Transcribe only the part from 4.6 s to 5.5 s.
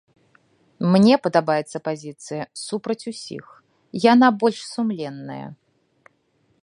сумленная.